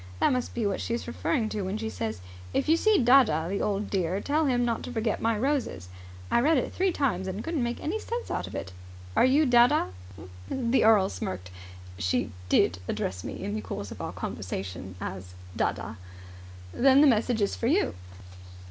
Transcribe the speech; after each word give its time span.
That 0.19 0.33
must 0.33 0.55
be 0.55 0.65
what 0.65 0.81
she's 0.81 1.05
referring 1.05 1.47
to 1.49 1.61
when 1.61 1.77
she 1.77 1.87
says, 1.87 2.21
'If 2.55 2.67
you 2.67 2.75
see 2.75 2.97
dadda, 2.97 3.47
the 3.49 3.61
old 3.61 3.91
dear, 3.91 4.19
tell 4.19 4.45
him 4.47 4.65
not 4.65 4.81
to 4.81 4.91
forget 4.91 5.21
my 5.21 5.37
roses.' 5.37 5.89
I 6.31 6.39
read 6.39 6.57
it 6.57 6.73
three 6.73 6.91
times 6.91 7.27
and 7.27 7.43
couldn't 7.43 7.61
make 7.61 7.79
any 7.83 7.99
sense 7.99 8.31
out 8.31 8.47
of 8.47 8.55
it. 8.55 8.73
Are 9.15 9.25
you 9.25 9.45
Dadda?" 9.45 9.89
The 10.49 10.83
earl 10.83 11.07
smirked. 11.09 11.51
"She 11.99 12.31
did 12.49 12.79
address 12.87 13.23
me 13.23 13.43
in 13.43 13.53
the 13.53 13.61
course 13.61 13.91
of 13.91 14.01
our 14.01 14.11
conversation 14.11 14.95
as 14.99 15.35
dadda." 15.55 15.97
"Then 16.73 17.01
the 17.01 17.05
message 17.05 17.43
is 17.43 17.55
for 17.55 17.67
you." 17.67 17.93